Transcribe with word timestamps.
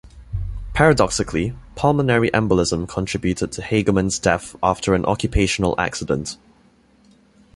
Paradoxically, 0.73 1.53
pulmonary 1.75 2.31
embolism 2.31 2.87
contributed 2.89 3.51
to 3.51 3.61
Hageman's 3.61 4.17
death 4.17 4.55
after 4.63 4.95
an 4.95 5.05
occupational 5.05 5.75
accident. 5.79 6.37